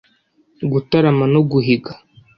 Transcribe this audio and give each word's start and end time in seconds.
Gutarama 0.71 1.23
no 1.33 1.41
guhiga 1.49 1.93